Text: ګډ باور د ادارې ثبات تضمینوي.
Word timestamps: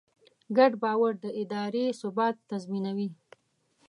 ګډ 0.57 0.71
باور 0.83 1.13
د 1.23 1.25
ادارې 1.41 1.85
ثبات 2.01 2.35
تضمینوي. 2.49 3.07